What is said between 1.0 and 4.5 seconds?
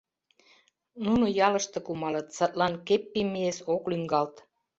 Нуно ялыште кумалыт, садлан Кеппимиэс ок лӱҥгалт.